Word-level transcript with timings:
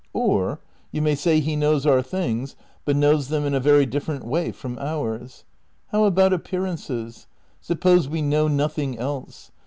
Or 0.13 0.59
you 0.91 0.99
may 0.99 1.13
say 1.13 1.39
he 1.41 1.55
knows 1.55 1.85
our 1.85 2.01
things, 2.01 2.55
but 2.85 2.95
knows 2.95 3.27
them 3.27 3.45
in 3.45 3.53
a 3.53 3.59
very 3.59 3.85
different 3.85 4.25
way 4.25 4.51
from 4.51 4.79
ours. 4.79 5.45
How 5.89 6.09
ahout 6.09 6.33
appear 6.33 6.63
ances? 6.63 7.27
Suppose 7.59 8.09
we 8.09 8.23
know 8.23 8.47
nothing 8.47 8.97
else? 8.97 9.51